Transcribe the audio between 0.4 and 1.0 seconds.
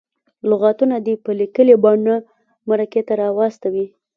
لغتونه